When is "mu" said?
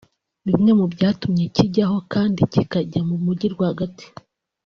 0.79-0.85, 3.09-3.15